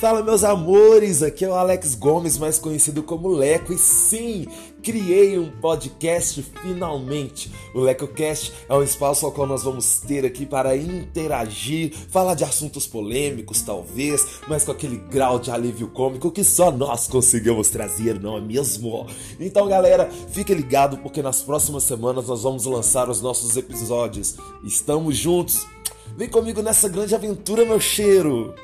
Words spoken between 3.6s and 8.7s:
e sim, criei um podcast finalmente. O LecoCast